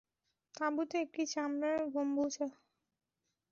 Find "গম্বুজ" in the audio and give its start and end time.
1.93-2.35